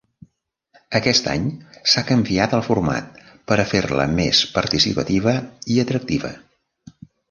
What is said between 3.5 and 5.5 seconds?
per a fer-la més participativa